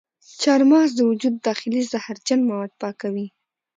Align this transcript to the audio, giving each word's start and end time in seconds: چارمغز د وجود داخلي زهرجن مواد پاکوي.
چارمغز 0.41 0.89
د 0.95 0.99
وجود 1.09 1.33
داخلي 1.47 1.81
زهرجن 1.91 2.39
مواد 2.49 2.71
پاکوي. 2.81 3.27